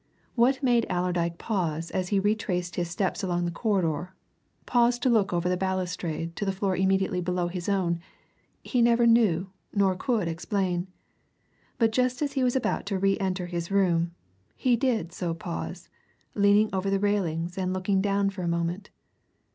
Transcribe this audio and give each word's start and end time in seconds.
What 0.33 0.63
made 0.63 0.87
Allerdyke 0.89 1.37
pause 1.37 1.91
as 1.91 2.07
he 2.07 2.19
retraced 2.19 2.75
his 2.75 2.89
steps 2.89 3.21
along 3.21 3.45
the 3.45 3.51
corridor, 3.51 4.15
pause 4.65 4.97
to 4.97 5.11
look 5.11 5.31
over 5.31 5.47
the 5.47 5.55
balustrade 5.55 6.35
to 6.37 6.43
the 6.43 6.51
floor 6.51 6.75
immediately 6.75 7.21
below 7.21 7.49
his 7.49 7.69
own, 7.69 7.99
he 8.63 8.81
never 8.81 9.05
knew 9.05 9.51
nor 9.75 9.93
could 9.95 10.27
explain. 10.27 10.87
But, 11.77 11.91
just 11.91 12.23
as 12.23 12.33
he 12.33 12.43
was 12.43 12.55
about 12.55 12.87
to 12.87 12.97
re 12.97 13.15
enter 13.19 13.45
his 13.45 13.69
room, 13.69 14.15
he 14.55 14.75
did 14.75 15.13
so 15.13 15.35
pause, 15.35 15.87
leaning 16.33 16.73
over 16.73 16.89
the 16.89 16.97
railings 16.97 17.55
and 17.55 17.71
looking 17.71 18.01
down 18.01 18.31
for 18.31 18.41
a 18.41 18.47
moment. 18.47 18.89